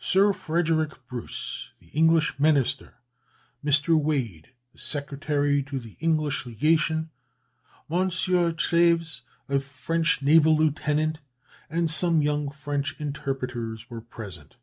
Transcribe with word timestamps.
Sir 0.00 0.32
Frederick 0.32 0.90
Bruce, 1.06 1.70
the 1.78 1.86
English 1.90 2.40
minister; 2.40 2.94
Mr. 3.64 3.96
Wade, 3.96 4.52
the 4.72 4.80
secretary 4.80 5.62
to 5.62 5.78
the 5.78 5.96
English 6.00 6.44
legation; 6.44 7.10
M. 7.88 8.08
Trèves, 8.10 9.20
a 9.48 9.60
French 9.60 10.20
naval 10.22 10.56
lieutenant, 10.56 11.20
and 11.70 11.88
some 11.88 12.20
young 12.20 12.50
French 12.50 12.98
interpreters 13.00 13.88
were 13.88 14.00
present. 14.00 14.56